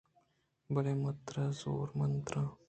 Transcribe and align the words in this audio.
بلے 0.73 0.93
من 1.01 1.15
ترا 1.25 1.45
زور 1.59 1.87
مند 1.97 2.15
تراں 2.25 2.49